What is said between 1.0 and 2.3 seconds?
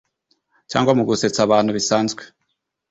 gusetsa abantu bisanzwe